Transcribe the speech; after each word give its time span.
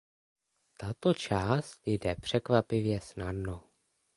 Tato 0.77 1.13
část 1.13 1.79
jde 1.85 2.15
překvapivě 2.15 3.01
snadno. 3.01 3.63